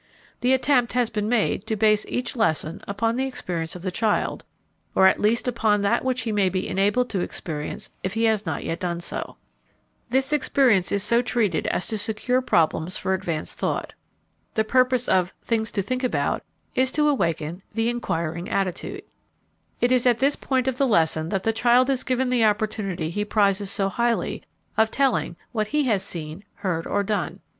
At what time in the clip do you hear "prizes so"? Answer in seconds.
23.23-23.87